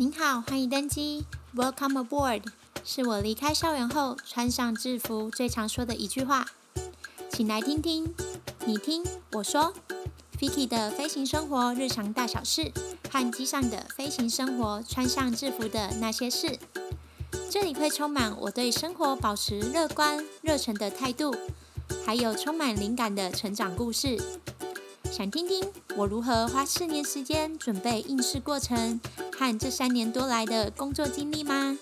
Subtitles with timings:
[0.00, 2.44] 您好，欢迎登机，Welcome aboard，
[2.82, 6.46] 是我离开校园后穿上制服最常说的一句话。
[7.30, 8.14] 请来听听，
[8.64, 9.74] 你听我说
[10.38, 12.72] ，Vicky 的飞行生活日常大小事，
[13.10, 16.58] 和机上的飞行生活穿上制服的那些事。
[17.50, 21.36] 这里会充满我对生活保持乐观、热忱的态度，
[22.06, 24.18] 还有充满灵感的成长故事。
[25.12, 28.98] 想听听我如何花四年时间准备应试过程？
[29.40, 31.78] 看这三年多来的工作经历吗？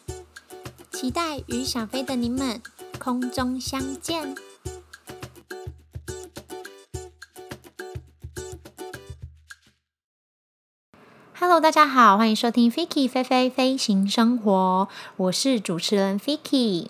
[0.93, 2.63] 期待与想飞的你们
[3.01, 4.37] 空中相见。
[11.35, 16.87] Hello，大家好，欢迎收听 Vicky 飞飞飞行生活，我是主持人 Vicky。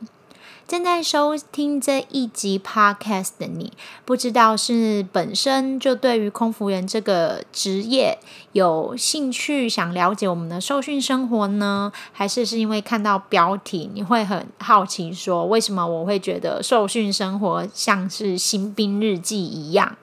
[0.69, 3.73] 正在收听这一集 Podcast 的你，
[4.05, 8.19] 不知道是本身就对于空服员这个职业
[8.53, 11.91] 有兴趣，想了解我们的受训生活呢？
[12.13, 19.97] 还是是因为看到标题，你会很好奇说，为什么我会觉得受训生活像是新兵日记一样？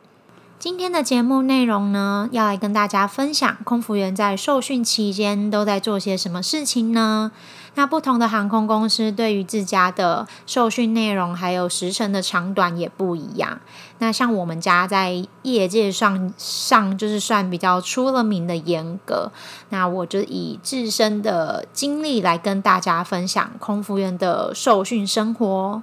[0.58, 7.32] 今天的节目内容呢，要来跟大家分享空服员在受训期间都在做些什么事情呢？
[7.76, 13.60] 那不同的航空公司对于自家的受训内容还有时程的长短也不一样。
[14.00, 19.32] 那像我们家在业界上上就是算比较出了名的严格。
[19.70, 25.82] 那我就以自身的经历来跟大家分享空服员的受训生活。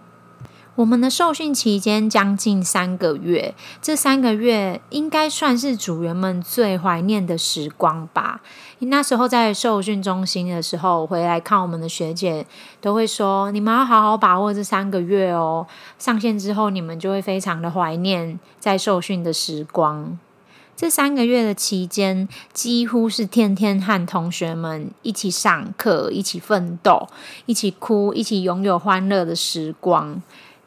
[0.76, 8.40] 我们的受训期间将近三个月，这三个月应该算是组员们最怀念的时光吧。
[8.78, 12.46] 那时候在受训中心的时候，回来看我们的学姐
[12.80, 15.66] 都会说：“你们要好好把握这三个月哦，
[15.98, 20.18] 上线之后你们就会非常的怀念在受训的时光。”
[20.74, 27.08] 这三个月的期间，几乎是天天和同学们一起上课、一起奋斗、
[27.44, 30.22] 一起哭、一起拥有欢乐的时光。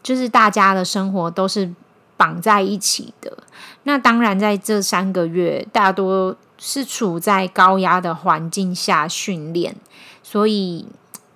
[0.05, 1.73] 就是大家的生活都是
[2.15, 3.35] 绑在一起的。
[3.83, 9.75] 那当然，在这三个月，大多是处在高压的环境下训练，
[10.21, 10.85] 所以。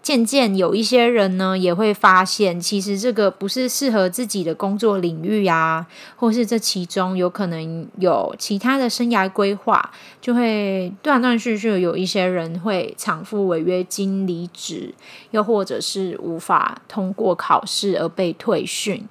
[0.09, 14.95] 渐渐有一些人呢，也会发现，其实这个不是适合自己的工作领域啊，或是这其中有可能有其他的生涯规划，就会断断续续有一些人会偿付违约金离职，
[15.29, 19.07] 又或者是无法通过考试而被退训。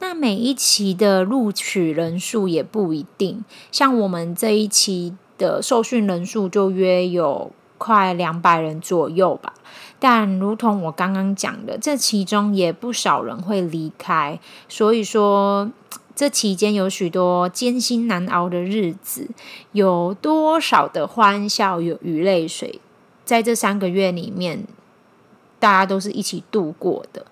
[0.00, 9.52] 那每一期的录取人数也不一定，像我们这一期的受训人数就约有快两百人左右吧。
[9.98, 15.70] 但如同我刚刚讲的，这其中也不少人会离开，所以说
[16.14, 19.28] 这期间有许多艰辛难熬的日子，
[19.72, 22.80] 有多少的欢笑有与泪水，
[23.24, 24.64] 在这三个月里面，
[25.58, 27.24] 大家都是一起度过的。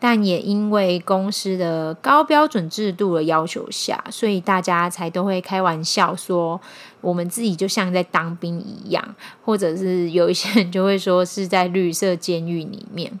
[0.00, 6.60] 但也因为公司的高标准制度的要求下，所以大家才都会开玩笑说，
[7.08, 9.02] 我们自己就像在当兵一样，
[9.44, 13.18] 或者是有一些人就会说是在绿色监狱里面。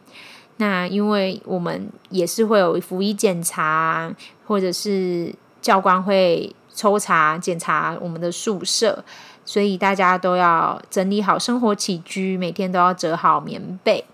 [0.58, 4.12] 那因为我们也是会有服仪检查，
[4.46, 9.04] 或者是教官会抽查检查我们的宿舍，
[9.44, 14.04] 所以大家都要整理好生活起居，每天都要折好棉被。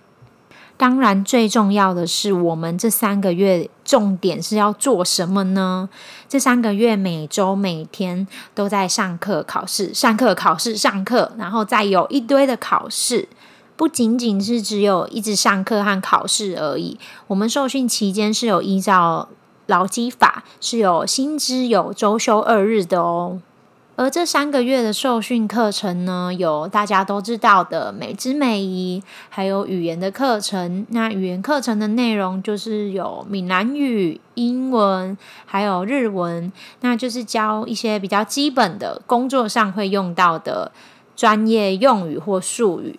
[0.76, 5.88] 当然，最重要的是，我们这三个月重点是要做什么呢？
[6.28, 13.28] 这三个月每周每天都在上课、考试、上课、考试、上课，然后再有一堆的考试，
[13.76, 16.98] 不仅仅是只有一直上课和考试而已。
[17.28, 19.28] 我们受训期间是有依照
[19.66, 23.40] 劳基法，是有薪资、有周休二日的哦。
[23.96, 30.84] 而这三个月的受训课程呢，有大家都知道的美之美仪，还有语言的课程。
[30.90, 35.16] 那语言课程的内容就是有闽南语、英文，
[35.46, 40.72] 还有日文，那就是教一些比较基本的工作上会用到的
[41.14, 42.98] 专业用语或术语。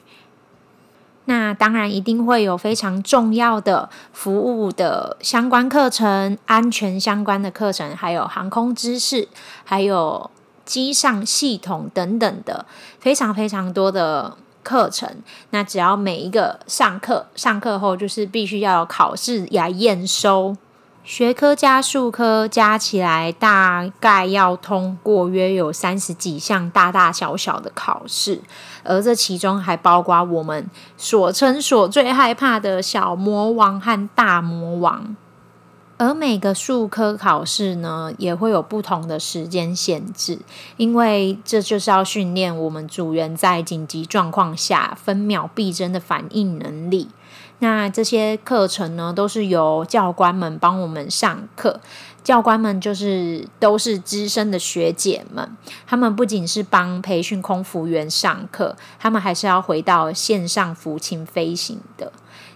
[1.26, 9.28] 那当然一定会有非常重要的服务的相关课程、安全相关的课程，还有航空知识，
[9.66, 10.32] 还有。
[10.66, 12.66] 机上系统等等的
[13.00, 15.10] 非常非常多的课程，
[15.52, 20.58] 那只要每一个上课上课后，就是必须要有考试来验收，
[21.04, 28.42] 学科加数科加起来大概要通过约有三十几项大大小小的考试，
[28.84, 30.68] 而这其中还包括我们
[30.98, 35.16] 所称所最害怕的小魔王和大魔王。
[35.98, 40.40] 而每个术科考试呢，也会有不同的时间限制，
[40.76, 47.08] 因为这就是要训练我们组员在紧急状况下分秒必争的反应能力。
[47.60, 51.80] 那这些课程呢，都是由教官们帮我们上课。
[52.22, 55.56] 教官们就是都是资深的学姐们，
[55.88, 62.12] 他们不仅是帮培训空服员上课，他们还是要回到线上服勤飞行的。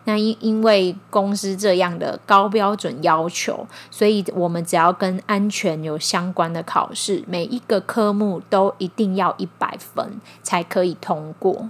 [0.09, 11.69] 那因因为公司这样的高标准要求，所以我们只要跟安全有相关的考试，每一个科目都一定要一百分才可以通过。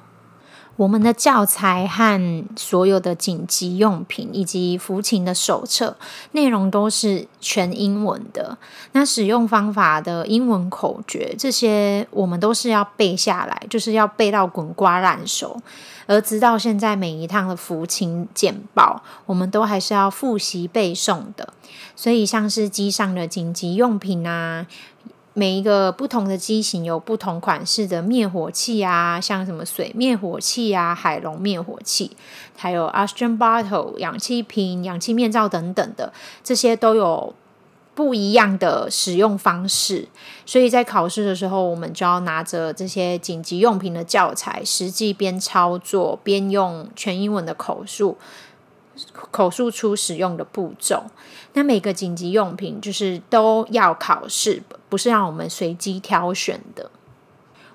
[0.80, 5.98] 我们的教材和所有的紧急用品以及服勤的手册
[6.32, 8.58] 内容都是全英文的。
[8.94, 15.62] 那使用方法的英文口诀这些，我们都是要背下来，就是要背到滚瓜烂熟。
[16.08, 21.54] 而直到现在，每一趟的服勤简报，我们都还是要复习背诵的。
[21.94, 24.66] 所以，像是机上的紧急用品啊。
[25.40, 32.12] 每一个不同的机型有不同款式的灭火器啊，像什么水灭火器啊、海龙灭火器，
[32.58, 36.12] 还有 oxygen bottle 氧气瓶、氧气面罩等等的，
[36.44, 37.34] 这些都有
[37.96, 40.10] 不一样的使用方式。
[40.46, 48.18] 所以在考试的时候，我们就要拿着这些紧急用品的教材，实际边操作边用全英文的口述。
[49.12, 51.04] 口述出使用的步骤。
[51.54, 56.92] 那每个紧急用品就是都要考试，不是让我们随机挑选的。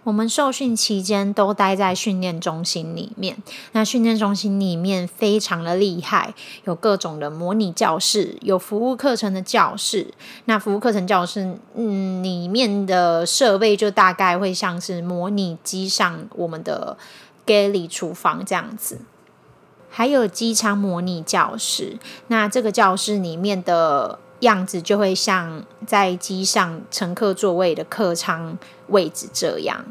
[0.05, 3.43] 我们受训期间都待在训练中心里面。
[3.73, 6.35] 那训练中心里面非常的厉害，
[6.65, 10.13] 有各种的模拟教室，有服务课程的教室。
[10.45, 16.99] 那服务课程教室，嗯，里面的设备就大概会像是模拟机上我们的
[17.47, 19.01] galley 厨房这样子。
[19.97, 21.97] 还有机舱模拟教室，
[22.27, 28.59] 那这个教室里面的样子就会像在机上乘客座位的客舱
[28.89, 29.85] 位置这样。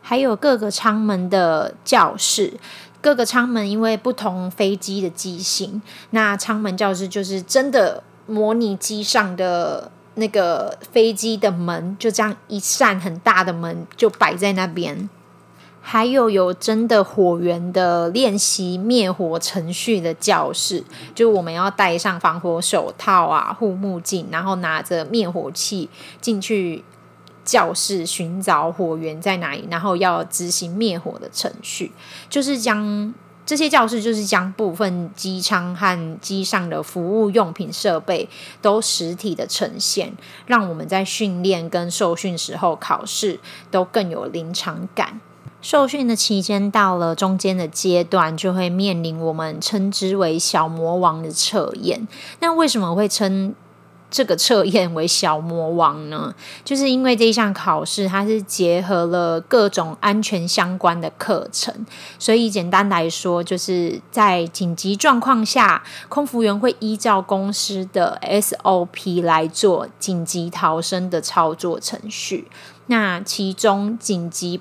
[0.00, 2.54] 还有各个舱门的教室，
[3.02, 15.10] 各个舱门因为不同飞机的机型，那舱门教室就是真的模拟机上的那个飞机的门，就这样一扇很大的门就摆在那边。
[15.92, 20.84] 还有有真的火源的练习灭火程序的教室，
[21.16, 25.90] 就我们要戴上防火手套啊、护目镜，然后拿着灭火器
[26.20, 26.84] 进去
[27.44, 31.90] 教室寻找火源在哪里，然后要执行灭火的程序。
[32.28, 33.12] 就是将
[33.44, 38.28] 这些教室，就是将部分机舱和机上的服务用品设备
[38.62, 40.12] 都实体的呈现，
[40.46, 43.40] 让我们在训练跟受训时候考试
[43.72, 45.20] 都更有临场感。
[45.62, 52.06] 受训的期间到了中间的阶段，就会面临我们称之为小魔王的测验。
[52.40, 53.54] 那为什么会称
[54.10, 56.34] 这个测验为小魔王呢？
[56.64, 61.86] 就是因为这一项考试它是结合了各种安全相关的课程，
[62.18, 72.48] 所以简单来说，就是在紧急状况下，空服员会依照公司的 SOP 来做紧急逃生的操作程序。
[72.86, 74.60] 那其中紧急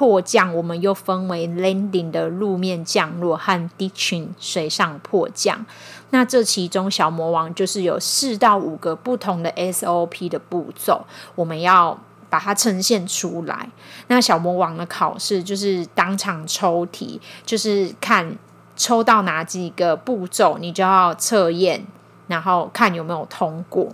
[0.00, 5.66] 迫降，我们又分为 landing 的路面降落和 ditching 水上迫降。
[6.08, 11.04] 那这其中小魔王就是有四到五个不同的 SOP 的步骤，
[11.34, 11.98] 我们要
[12.30, 13.68] 把它呈现出来。
[14.06, 18.34] 那小魔王的考试就是当场抽题，就是看
[18.74, 21.86] 抽到哪几个步骤，你就要测验，
[22.26, 23.92] 然后看有没有通过。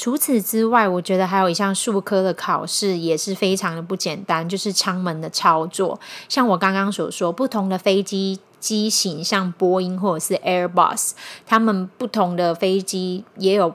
[0.00, 6.00] 除此之外，我觉得还有一项术科的考试也是非常的不简单，就是舱门的操作。
[6.26, 11.10] 像我刚刚所说，不同的飞机机型，像波音或者是 Airbus，
[11.44, 13.74] 他们不同的飞机也有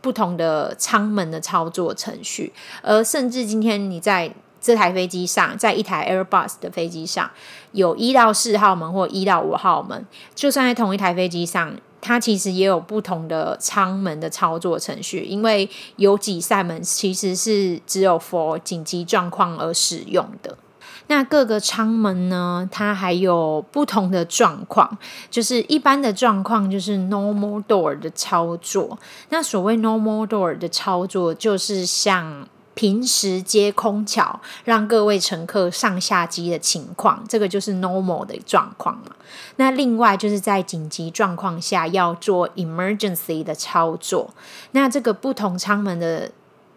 [0.00, 2.52] 不同的舱门的操作程序。
[2.80, 7.28] 而甚至今天你在这台飞机上，在一台 Airbus 的飞机上，
[7.72, 11.74] 有一到四号门或一到五号门，就算在同一台飞机上。
[12.06, 20.58] 它其实也有不同的舱门的操作程序，因为有几扇门其实是只有 for 紧急状况而使用的。
[21.06, 24.98] 那各个舱门呢，它还有不同的状况，
[25.30, 28.98] 就是一般的状况就是 normal door 的操作。
[29.30, 32.46] 那所谓 normal door 的操作，就是像。
[32.74, 39.14] 平时接空桥，让各位乘客上下机的情况，这个就是 normal 的状况嘛。
[39.56, 44.34] 那另外就是在紧急状况下要做 emergency 的操作，
[44.72, 46.30] 那这个不同舱门的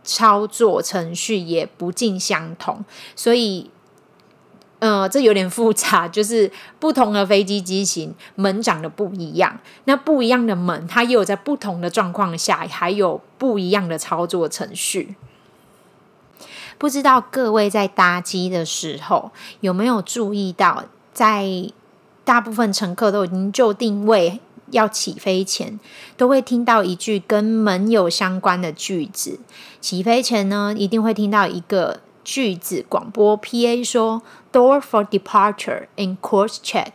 [0.04, 2.86] 操作程序也不尽相同，
[3.16, 3.70] 所以
[4.80, 15.16] 呃，这有点复杂，就是不同的飞机机型门长得不一样，那不一样的门，它也有在不同的状况下，还有不一样的操作程序。
[16.78, 19.32] 不知道各位在搭机的时候
[19.62, 21.72] 有没有注意到，在
[22.24, 24.40] 大部分乘客都已经就定位
[24.72, 25.80] 要起飞前，
[26.18, 29.40] 都会听到一句跟门有相关的句子。
[29.80, 36.92] 起飞前呢，一定会听到一个句子广播 PA 说 “Door for departure in course check”。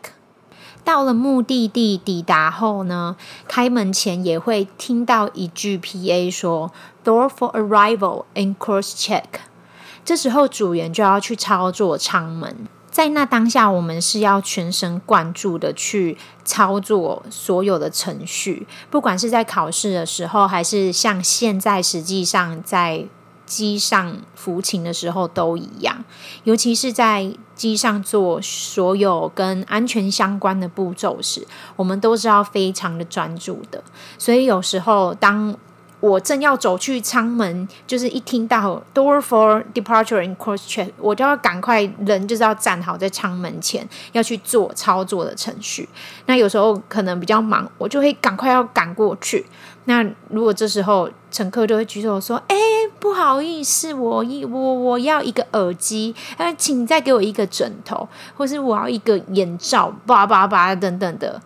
[0.84, 3.16] 到了目的地抵达后呢，
[3.48, 6.72] 开门前也会听到一句 PA 说
[7.04, 9.22] “Door for arrival in course check”。
[10.04, 12.56] 这时候组员就要去操作舱门。
[12.90, 23.06] 在那当下，我们是要全神贯注的去操作所有的程序，不管是在考试的时候，还是像现在实际上在
[23.46, 26.04] 机上服勤的时候都一样。
[26.44, 33.82] 尤其是在机上做所有跟安全相关的步骤时，我们都是要非常的专注的。
[34.18, 35.56] 所以有时候当
[36.02, 45.88] 我正要走去舱门，就是一听到 door for departure in course check，我就要赶快人就是要站好在舱门前，要去做操作的程序。
[46.26, 49.46] 那有时候可能比较忙，我就会赶快要赶过去。
[49.84, 52.56] 那如果这时候乘客就会举手说：“哎，
[52.98, 61.40] 不好意思，我一我我要一个耳机，哎，请再给我一个枕头，或是我要一个眼罩，叭叭叭等等的。”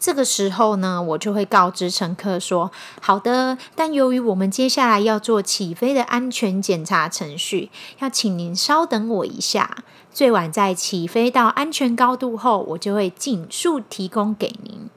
[0.00, 2.70] 这个时候呢，我就会告知乘客说
[3.02, 9.84] ：“好的，但由于我们接下来要做起飞的安全检查程序，要请您稍等我一下。
[10.10, 14.88] 最晚在起飞到安全高度后，我就会尽速提供给您。”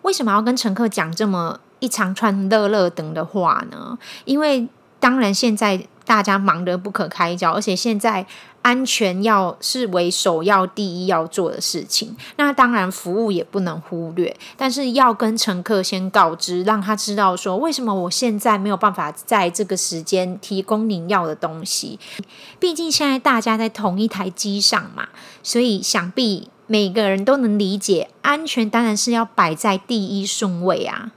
[0.00, 3.98] 为什么要跟乘客讲这么一长串乐乐等的话呢？
[4.24, 4.66] 因为
[4.98, 8.26] 当然现在大家忙得不可开交，而且现在。
[8.66, 22.00] 安全要视为首要第一要做的事情，那当然服务也不能忽略，但是要跟乘客先告知，让他知道说为什么我现在没有办法在这个时间提供您要的东西。
[22.58, 25.10] 毕竟现在大家在同一台机上嘛，
[25.44, 31.12] 所以想必每个人都能理解，安全当然是要摆在第一顺位啊。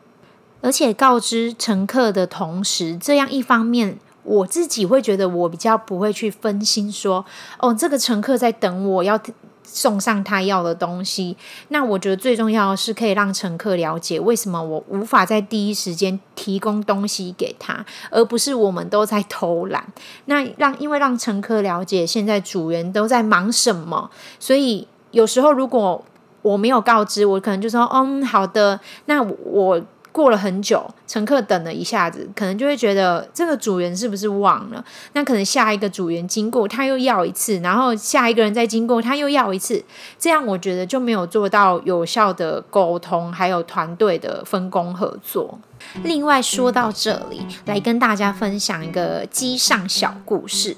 [0.62, 3.98] 而且告知乘客的同时，这样一方面。
[4.29, 7.25] 我自己会觉得，我比较不会去分心，说
[7.57, 9.19] 哦，这个乘客在等我要
[9.63, 11.36] 送上他要的东西。
[11.69, 19.83] 那我觉得最重要的是可以让乘客了解，为什么我无法在第一时间提供东西给他，而不是我们都在偷懒。
[20.25, 26.05] 那让因为让乘客了解现在组员都在忙什么，所以有时候如果
[26.43, 29.81] 我没有告知，我可能就说，嗯，好的，那我。
[30.11, 34.83] 过了很久，乘客等了一下子，可能就会觉得这个组员是不是忘了？
[35.13, 39.83] 那可能下一个组员经过，他又要一次，然后下一个人再经过，他又要一次，
[40.17, 45.59] 这样我觉得就没有做到有效的沟通，还有团队的分工合作。
[46.03, 50.75] 另外说到这里，来跟大家分享一个机上小故事。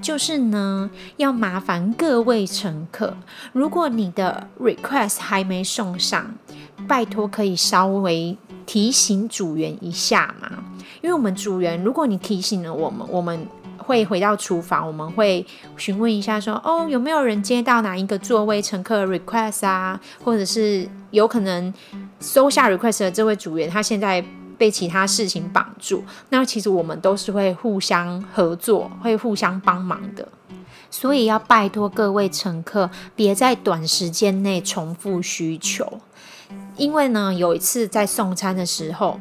[0.00, 3.16] 就是呢，要麻烦各位乘客，
[3.52, 6.34] 如果你的 request 还没送上，
[6.86, 10.50] 拜托可以稍微提醒组员一下嘛。
[11.02, 13.46] 因为我们组员，如果你提醒了我们，我们
[13.78, 15.44] 会回到厨房，我们会
[15.76, 20.00] 询问一下说，哦，有没有人接到哪一个座位乘客 request 啊？
[20.24, 21.72] 或者是有可能
[22.20, 24.24] 收下 request 的这位组员，他现在。
[24.58, 30.28] 被其他事情绑住，那其实我们都是会互相合作，会互相帮忙的。
[30.90, 36.00] 所以要拜托各位乘客，别在短时间内重复需求。
[36.76, 39.18] 因为呢，有一次在送餐的时候，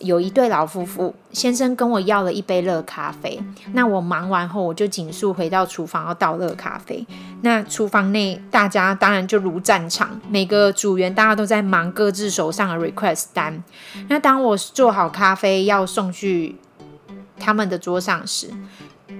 [0.00, 3.40] 有一对老夫妇，先生跟我要了一杯热咖啡。
[3.72, 7.06] 那我忙完后，我就紧速回到厨房要倒热咖啡。
[7.42, 13.62] 那厨房内大家当然就如战场，每个组员大家都在忙各自手上的 request 单。
[14.08, 16.56] 那当我做好咖啡要送去
[17.38, 18.48] 他们的桌上时，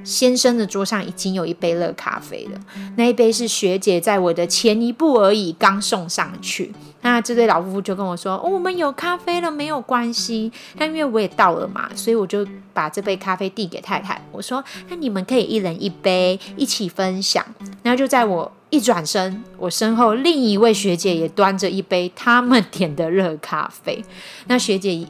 [0.09, 2.59] 先生的桌上已经有一杯热咖啡了，
[2.97, 6.73] 那一杯是学姐在我的前一步而已刚送上去。
[7.03, 14.21] 那这对老夫妇就跟我说：“哦，我们有咖啡了，没有关系。”但因为我也到了嘛，所以我就把这杯咖啡递给太太。
[14.33, 17.45] 我说：“那你们可以一人一杯，一起分享。”
[17.85, 24.03] 然后就在我一转身，我身后另一位学姐也端着一杯他们点的热咖啡。
[24.47, 25.07] 那学姐。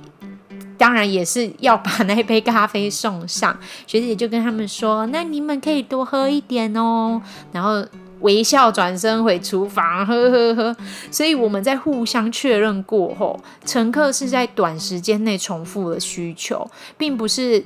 [0.79, 7.21] 当然也是要把那杯咖啡送上，学姐就跟他们说：“那你们可以多喝一点哦。”
[7.53, 7.85] 然后
[8.21, 10.77] 微笑转身回厨房，呵呵呵。
[11.11, 17.65] 所以我们在互相确认过后，乘客是在短时间内重复了需求，并不是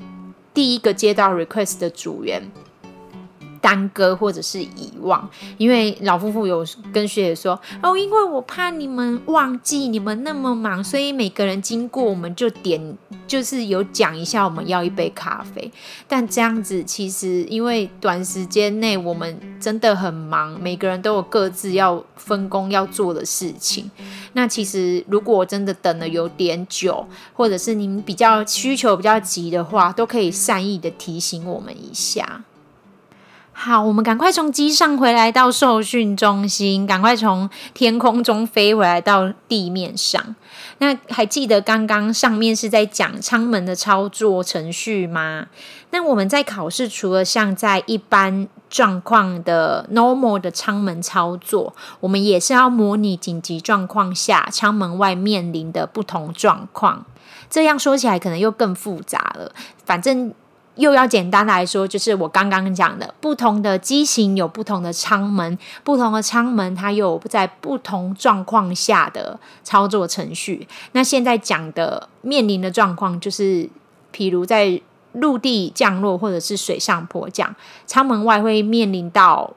[0.54, 2.42] 第一个接到 request 的组员
[3.62, 5.26] 耽搁或者是遗忘，
[5.56, 15.70] 因为老夫妇有跟学姐说哦，因为我怕你们忘记，你们那么忙，所以每个人经过我们就点，就是有讲一下我们要一杯咖啡。
[16.08, 23.88] 但这样子其实因为短时间内我们真的很忙，每个人都有各自要分工要做的事情。
[24.32, 32.42] 那其实如果真的等了有点久，或者是您比较需求比较急的话，都可以善意的提醒我们一下。
[33.64, 40.34] 好，我们赶快从机上回来到受训中心，赶快从天空中飞回来到地面上。
[40.78, 45.46] 那还记得刚刚上面是在讲舱门的操作程序吗？
[45.90, 57.06] 那我们在考试除了像在一般状况的 normal 的舱门操作，我们也是要模拟紧急状况下舱门外面临的不同状况。
[57.48, 59.52] 这样说起来可能又更复杂了，
[59.86, 60.34] 反正。
[60.76, 70.66] 又要简单来说，就是我刚刚讲的，不同的机型有不同的舱门，不同的舱门它有在不同状况下的操作程序。
[70.92, 73.68] 那现在讲的面临的状况，就是
[74.14, 74.80] 譬如在
[75.12, 79.52] 陆地降落或者是水上迫降，舱门外会面临到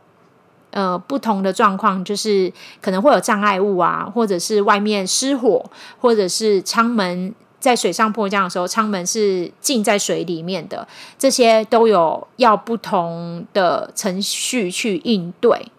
[0.71, 5.63] 呃不同的状况，就是可能会有障碍物啊，或者是外面失火，
[6.01, 7.33] 或者是舱门。
[7.65, 15.71] 在水上迫降的时候，舱门是浸在水里面的，这些都有要不同的程序去应对，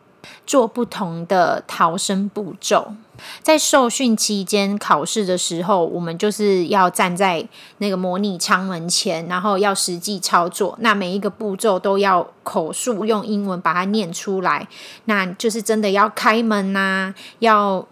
[0.44, 2.92] 做不同的逃生步骤。
[3.40, 7.46] 在受训期间考试的时候，我们就是要站在
[7.78, 10.76] 那个模拟舱门前，然后要实际操作。
[10.80, 14.66] 那每一个步骤都要口述，用英文把它念出来。
[15.04, 17.86] 那就是真的要开门呐、啊，要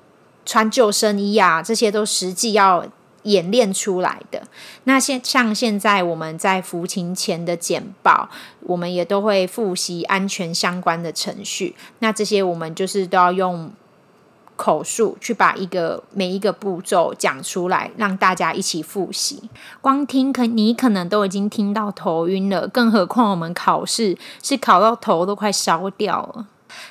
[0.45, 2.85] 穿救生衣啊，这些都实际要。
[3.25, 4.43] 演练出来的。
[4.85, 11.75] 那现像现在我们在服勤前的简报，我们也都会复习安全相关的程序。
[11.99, 13.71] 那这些我们就是都要用
[14.57, 19.51] 口述去把一个每一个步骤讲出来，让大家一起复习。
[19.81, 26.47] 光听可你可能都已经听到头晕了，更何况我们考试是考到头都快烧掉了。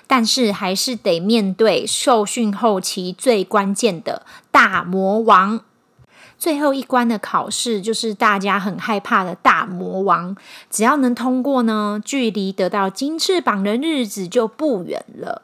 [0.08, 5.62] 但是还是得面对受训后期最关键的大魔王。
[6.43, 10.36] 最后一关的考试就是大家很害怕的大魔王，
[10.69, 15.43] 只要能通过呢，距离得到金翅膀的日子就不远了。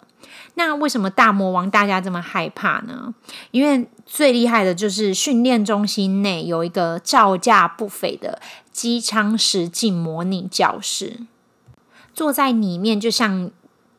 [0.55, 3.13] 那为什么大魔王大家这么害怕呢？
[3.51, 8.41] 因为最厉害的就是训练中心内有一个造价不菲的
[8.73, 11.21] 机舱实境模拟教室，
[12.13, 13.49] 坐在里面就像。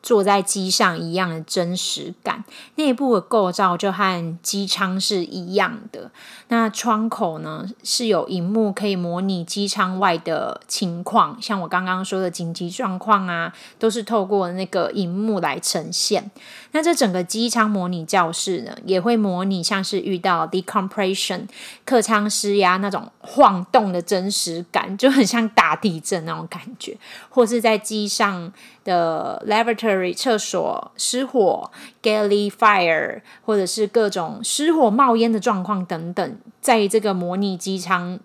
[0.01, 2.43] 坐在机上一样的真实感，
[2.75, 6.09] 内部的构造就和机舱是一样的。
[6.47, 16.29] 那窗口呢，是有荧幕可以模拟机舱外的情况，像我刚刚说的紧急状况啊，都是透过那个荧幕来呈现。
[16.73, 21.41] 那这整个机舱模拟教室呢，也会模拟像是遇到 decompression
[21.83, 26.97] 客舱失压那种晃动的真实感，就很像大地震那种感觉，
[27.29, 28.51] 或是在机上
[28.85, 31.69] 的 lavatory 厕所失火
[32.01, 38.17] galley fire，或者是各种失火冒烟的状况等等，在这个模拟机舱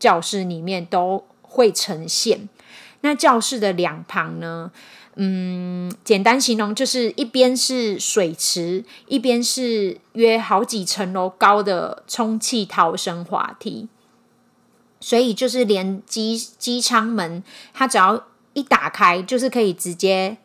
[0.00, 2.48] 教室里面都会呈现。
[3.02, 4.72] 那教室的两旁呢？
[5.16, 13.88] 嗯，简单形容就是一边是水池，一边是约好几层楼高的充气逃生滑梯，
[15.00, 17.44] 所以就是连机机舱门，
[17.74, 20.38] 它只要一打开，就是可以直接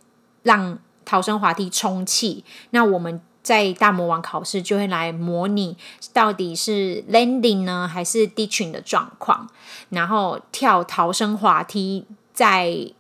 [0.44, 2.44] 让逃生滑梯充气。
[2.72, 5.78] 那我们在大魔王考试就会来模拟
[6.12, 9.50] 到底是 landing 呢，还是 ditching 的状况，
[9.92, 12.92] 然后跳逃生滑梯在。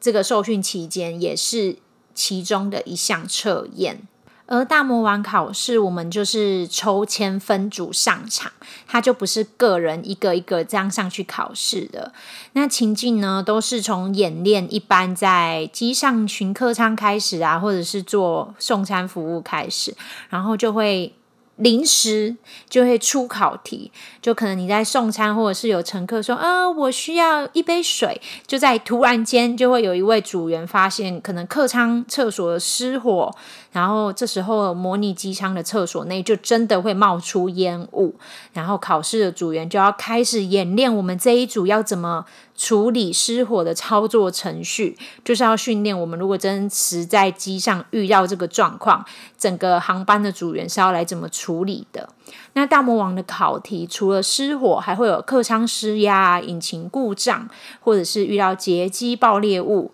[0.00, 1.76] 这个受训期间也是
[2.14, 4.02] 其中的一项测验，
[4.46, 8.52] 而大魔王考试我们就是抽签分组上场，
[8.86, 12.12] 它就不是个人一个一个这样上去考试的。
[12.52, 19.96] 那情境呢，都是从演练一般在机上巡客舱开始啊，或者是做送餐服务开始，
[20.28, 21.14] 然后就会。
[21.56, 22.36] 临时
[22.68, 23.90] 就会出考题，
[24.20, 33.34] 就可能你在送餐，或者是有乘客说：“啊，我需要一杯水。”就在突然间，就会有一位组员发现可能客舱厕所失火，
[33.76, 38.14] 然后这时候模拟机舱的厕所内就真的会冒出烟雾，
[38.54, 42.24] 然后考试的组员就要开始演练我们这一组要怎么。
[42.58, 46.18] 处理失火的操作程序，就是要训练我们。
[46.18, 49.04] 如果真实在机上遇到这个状况，
[49.36, 52.08] 整个航班的组员是要来怎么处理的？
[52.54, 57.46] 那大魔王的考题除了失火，还会有客舱失压、引擎故障，
[57.80, 59.92] 或者是遇到劫机爆裂物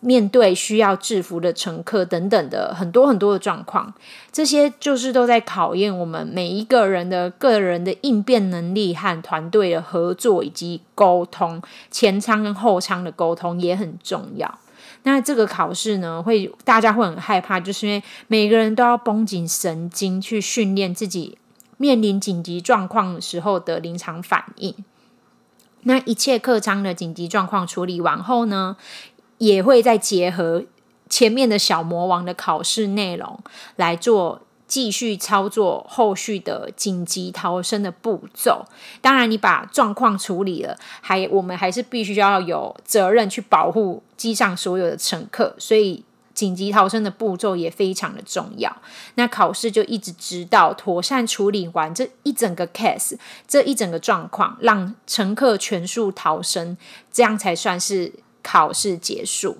[0.00, 3.92] 面对需要制服的乘客等等的很多很多的状况，
[4.30, 14.58] 这些就是都在考验我们每一个人的个人的应变能力和团队的合作以及沟通，前舱跟后舱的沟通也很重要。
[15.02, 21.38] 那这个考试呢，会大家会很害怕，就是因为每个人都要绷紧神经去训练自己
[21.76, 24.74] 面临紧急状况时候的临场反应。
[25.82, 28.76] 那一切客舱的紧急状况处理完后呢，
[29.38, 30.64] 也会再结合
[31.08, 33.38] 前面的小魔王的考试内容
[33.76, 38.66] 来做继续操作后续的紧急逃生的步骤。
[39.00, 48.76] 当然，你把状况处理了，还我们还是必须要有责任去保护机上所有的乘客，所以紧急逃生的步骤也非常的重要。
[49.14, 56.76] 那考试就一直直到妥善处理完这一整个 case，这一整个状况，让乘客全数逃生，
[57.10, 58.12] 这样才算是。
[58.50, 59.58] 考试结束，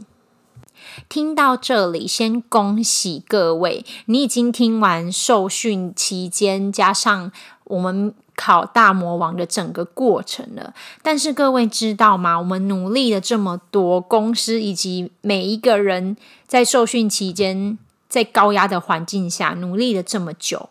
[1.11, 7.31] 听到这里，先恭喜各位，你已经听完受训期间加上
[7.65, 10.73] 我们考大魔王的整个过程了。
[11.03, 12.39] 但是各位知道吗？
[12.39, 17.77] 我们努力了这么多，公司以及每一个人在受训期间，
[18.09, 20.71] 在高压的环境下努力了这么久，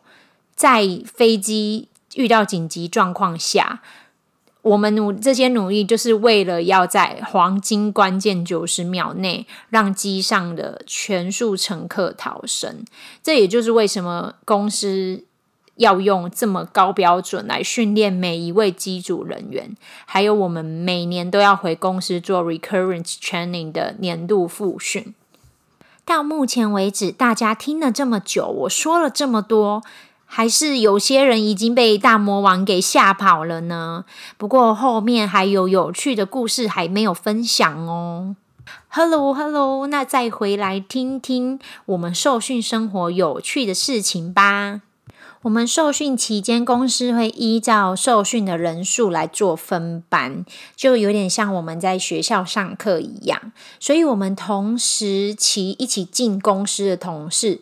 [0.56, 3.84] 在飞机遇到紧急状况下。
[4.64, 12.84] 我们努这些努力，就是为了要在黄金关键九十秒内，让机上的全数乘客逃生。
[13.24, 15.24] 这也就是为什么公司
[15.76, 25.14] 要用这么高标准来训练每一位机组人员，还有我们每年都要回公司做 recurrence training 的年度复训。
[26.04, 29.84] 到目前为止，大家听了这么久，我说了这么多。
[30.28, 34.06] 还是有些人已经被大魔王给吓跑了呢。
[34.38, 38.36] 不过后面还有有趣的故事还没有分享哦。
[38.90, 44.82] Hello，Hello，那再回来听听我们受训生活有趣的事情吧。
[45.44, 50.44] 我们受训期间，公司会依照受训的人数来做分班，
[50.76, 53.54] 就有点像我们在学校上课一样。
[53.80, 57.62] 所以，我们同时期一起进公司的同事，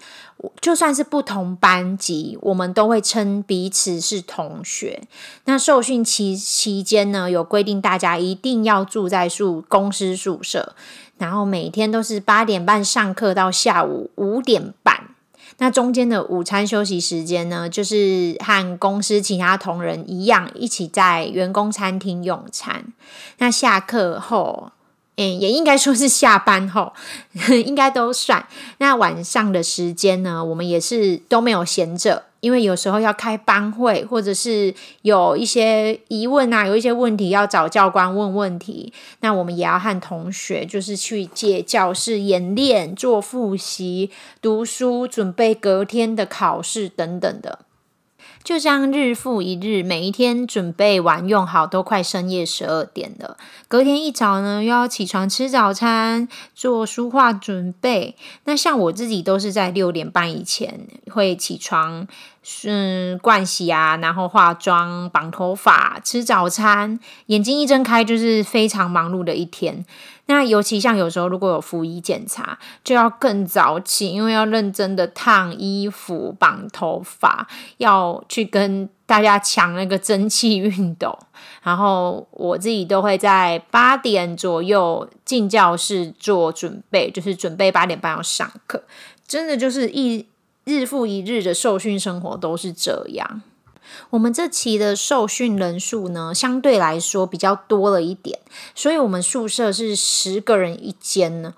[0.60, 5.04] 就算是不同班级，我们都会称彼此是同学。
[5.46, 10.76] 那受训期期间呢，有规定大家一定要住在宿公司宿舍，
[11.18, 15.10] 然后每天都是八点半上课到下午五点半。
[15.58, 22.92] 那中间的午餐休息时间呢，就是和公司其他同仁一样，一起在员工餐厅用餐。
[23.38, 24.74] 那下课后，
[25.18, 26.94] 嗯，也应该说是下班后，
[27.66, 28.46] 应该都算。
[28.80, 32.24] 那晚上的时间呢，我们也是都没有闲着。
[32.42, 44.12] 因为有时候要开班会，或者是有一些疑问啊，有一些问题要找教官问问题，那我们也要和同学就是去借教室演练、做复习、
[44.44, 47.65] 读书、准备隔天的考试等等的。
[48.46, 53.38] 就这样日复一日，每一天准备完用好，都快深夜十二点了。
[53.68, 58.16] 隔天一早呢，又要起床吃早餐、做书画准备。
[58.44, 62.08] 那像我自己都是在六点半以前会起床，
[62.66, 67.00] 嗯，盥洗啊，然后化妆、绑头发、吃早餐。
[67.26, 69.84] 眼睛一睁开，就是非常忙碌的一天。
[70.28, 81.18] 那尤其像有时候如果有服仪检查，就要更早起，因为要认真的烫衣服、绑头发，要去跟大家抢那个蒸汽熨斗。
[81.62, 88.84] 然后我自己都会在八点左右进教室做准备，就是准备八点半要上课。
[89.28, 90.26] 真的就是一
[90.64, 93.42] 日复一日的受训生活都是这样。
[94.10, 98.40] 我们这期的受训人数呢，相对来说比较多了一点，
[98.74, 101.54] 所以我们宿舍是十个人一间呢。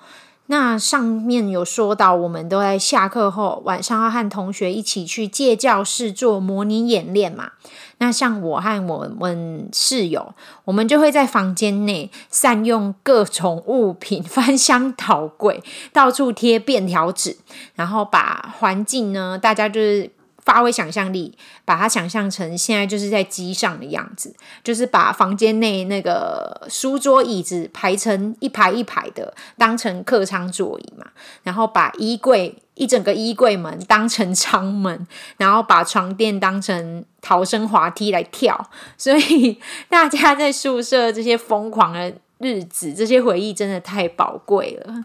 [0.50, 7.52] 那上面有说到，我们都在下课后晚上要和同学一起去借教室做模拟演练嘛。
[7.98, 15.62] 那像我和我们室友，我们就会在房间内善用各种物品， 翻箱倒柜，
[15.92, 17.36] 到处贴便条纸，
[17.76, 20.12] 然后把环境呢，大家就是。
[20.48, 24.34] 发挥想象力，把它想象成现在就是在机上的样子，
[24.64, 31.06] 就是把房间内那个书桌椅子排成一排一排的，当成客舱座椅嘛。
[31.44, 35.06] 然后把衣柜一整个衣柜门当成舱门，
[35.36, 38.70] 然后把床垫当成逃生滑梯来跳。
[38.98, 45.04] 所以大家在宿舍这些疯狂的日子，这些回忆真的太宝贵了。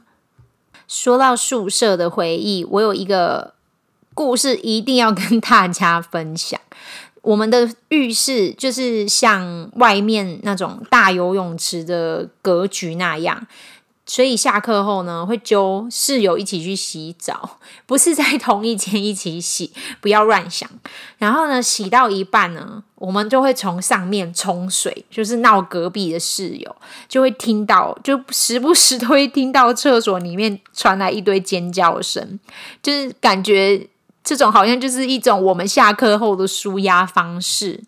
[0.86, 3.54] 说到宿舍的回忆，我有一个。
[4.14, 6.60] 故事一定要跟大家分享。
[7.22, 13.46] 我们的浴室就是像外面那种大游泳池的格局那样，
[14.04, 20.68] 所以下课后呢，会揪室友一起去洗澡，不是在同一间一起洗，不要乱想。
[21.18, 26.76] 然后呢，洗到一半呢，我们就会从上面冲水，就是闹隔壁的室友，
[27.08, 32.40] 就会听到，就时不时都会听到厕所里面传来一堆尖叫声，
[32.82, 33.86] 就是感觉
[34.24, 37.82] 这种好像就是一种我们下课后的舒压方式。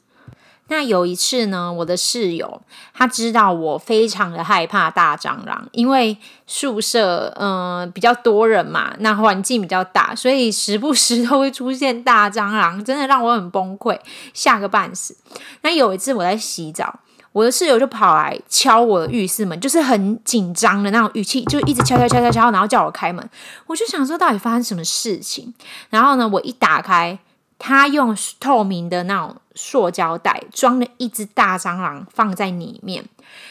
[0.69, 2.63] 那有一次呢，我的室友
[2.95, 6.17] 他知道我非常的害怕大蟑螂，因为
[6.47, 14.01] 宿舍嗯、比较多人嘛，那环境比较大，所以时不时都会出现大蟑螂，真的让我很崩溃，
[14.33, 15.15] 吓个半死。
[15.61, 17.01] 那有一次我在洗澡，
[17.35, 23.29] 我的室友就跑来敲我的浴室门，就是很紧张的那种语气，就一直敲敲敲敲敲，然后叫我开门。
[23.67, 25.53] 我就想说到底发生什么事情，
[25.91, 27.19] 然后呢，我一打开。
[27.57, 33.03] 他用透明的那种塑胶袋装了一只大蟑螂放在里面，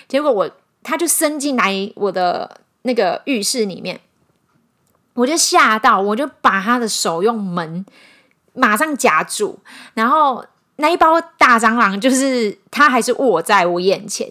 [0.07, 0.51] 结果我
[0.83, 4.01] 他就伸进来我的那个浴室里面，
[5.13, 7.83] 我就吓到，我就把他的手用门
[8.53, 9.57] 马上夹住，
[9.95, 10.45] 然后
[10.77, 14.27] 那一包大蟑螂就是它还是握在我眼前。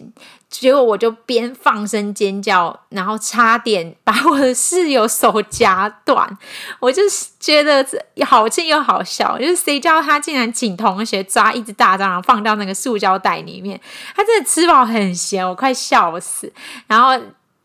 [0.49, 6.37] 结果我就边放声尖叫，然后差点把我的室友手夹断。
[6.79, 7.01] 我就
[7.39, 7.83] 觉得
[8.23, 13.81] 好气又好笑，就是谁叫他竟然请同学抓一只大蟑螂放到那个塑胶袋里面？
[14.15, 16.53] 他真的吃饱很闲，我快笑死。
[16.85, 17.19] 然后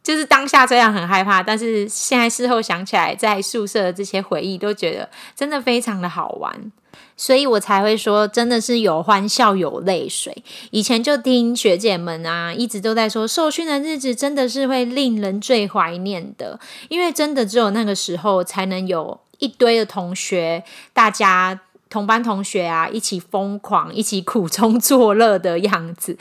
[0.09, 6.73] 就是当下这样很害怕，但是现在事后想起来，在宿舍的这些回忆都觉得真的非常的好玩。
[7.14, 10.42] 所以我才会说，真的是有欢笑有泪水。
[10.71, 26.16] 以前就听学姐们啊，一直都在说，受训的日子真的是会令人最怀念的，因为真的只有那个时候，才能有一堆的同学，大家同班同学啊，一起疯狂，一起苦中作乐的样子。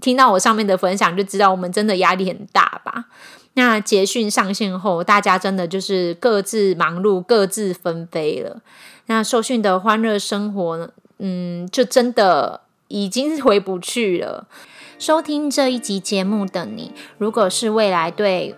[0.00, 3.06] 听到我上面的分享，就知道我们真的压力很大吧？
[3.54, 8.60] 那捷讯上线后，大家真的就是各自忙碌，各自纷飞了。
[9.06, 14.46] 那受训的欢乐生活呢，嗯，就真的已经回不去了。
[14.98, 18.54] 收听这一集节目的你，如果是未来对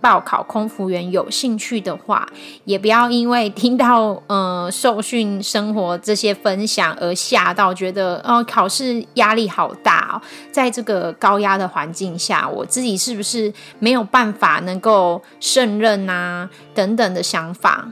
[0.00, 2.26] 报考空服员有兴趣的话，
[2.64, 17.90] 也不要因为听到 呃受训生活这些分享而吓到，觉得哦考试压力好大哦，在这个高压的环境下，我自己是不是没有办法能够胜任啊等等的想法。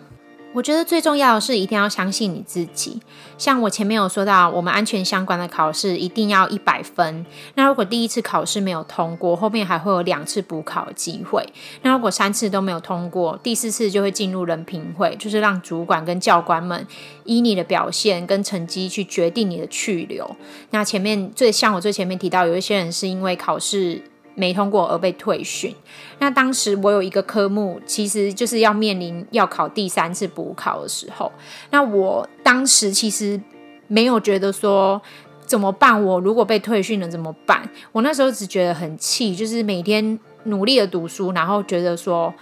[0.58, 3.00] 我觉得最重要的是一定要相信你自己。
[3.38, 7.24] 像我前面有说到，我们安全相关的考试一定要一百分。
[7.54, 11.46] 那如果第一次考试没有通过，后面还会有两次补考机会。
[11.82, 16.84] 那如果三次都没有通过，第四次就会进入人评会，就是让主管跟教官们
[17.22, 20.28] 依你的表现跟成绩去决定你的去留。
[20.70, 24.02] 那前面最像我最前面提到，有一些人是因为考试。
[24.38, 25.74] 没通过而被退训。
[26.20, 31.30] 那当时我有一个科目，其实就是要面临要考第三次补考的时候。
[31.70, 33.40] 那我当时其实
[33.88, 35.00] 没有觉得说
[35.44, 37.68] 怎么办，我如果被退训了怎么办？
[37.90, 42.32] 我那时候只觉得很气，就是每天努力的读书，然后觉得说，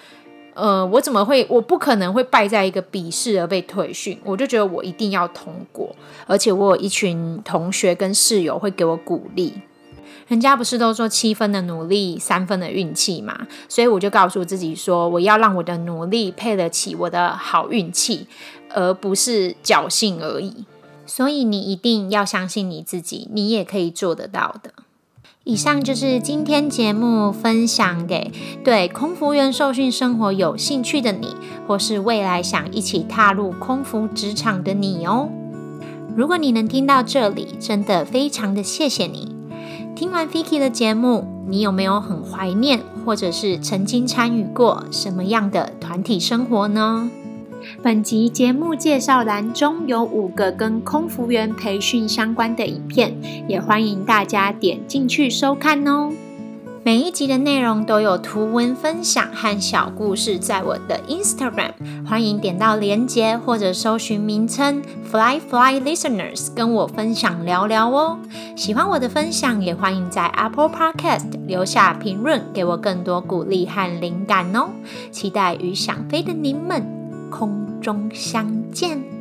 [0.54, 4.18] 呃，我怎么会，我不可能会败在一个笔试而被退训。
[4.24, 5.94] 我就觉得我一定要通过，
[6.26, 9.54] 而且我有一群同学跟室友会给我鼓励。
[10.28, 13.46] 人家不是都说七分的努力，三分的运气嘛？
[13.68, 18.26] 所以我就告诉自己说，我要让我的努力配得起我的好运气，
[18.74, 20.64] 而不是侥幸而已。
[21.06, 24.72] 所以你一定要相信你自己，你也可以做得到的。
[25.44, 28.32] 以上就是今天节目分享给
[28.64, 31.36] 对空服员受训生活有兴趣的你，
[31.68, 35.28] 或是未来想一起踏入空服职场的你哦。
[36.16, 39.35] 如果你能听到这里，真的非常的谢谢你。
[39.96, 47.10] 听完 Vicky 的节目，你有没有很怀念，或者是曾经参与过什么样的团体生活呢？
[47.82, 53.16] 本集节目介绍栏中有五个跟空服员培训相关的影片，
[53.48, 56.12] 也欢迎大家点进去收看哦。
[56.86, 61.72] 每一集的内容都有图文分享和小故事，在我的 Instagram，
[62.08, 68.20] 欢迎点到连结或者搜寻名称 Fly Fly Listeners，跟我分享聊聊哦。
[68.54, 74.68] 喜欢我的分享，也欢迎在 Apple Podcast 留下评论，给我更多鼓励和灵感哦。
[75.10, 76.86] 期待与想飞的您们
[77.32, 79.15] 空中相见。